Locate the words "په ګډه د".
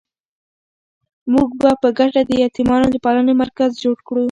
1.81-2.31